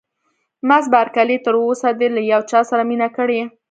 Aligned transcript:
مس 0.67 0.85
بارکلي: 0.93 1.37
تر 1.45 1.53
اوسه 1.65 1.89
دې 1.99 2.07
له 2.15 2.21
یو 2.31 2.41
چا 2.51 2.59
سره 2.69 2.81
مینه 2.89 3.07
کړې؟ 3.17 3.41